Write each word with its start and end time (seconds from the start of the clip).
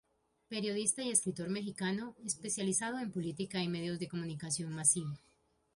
Periodista 0.49 1.03
y 1.03 1.11
escritor 1.11 1.49
mexicano, 1.49 2.15
especializado 2.25 2.97
en 2.97 3.11
política 3.11 3.61
y 3.61 3.67
medios 3.67 3.99
de 3.99 4.07
comunicación 4.07 4.73
masiva. 4.73 5.21